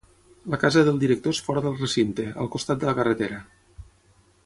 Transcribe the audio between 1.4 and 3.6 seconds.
fora del recinte, al costat de la carretera.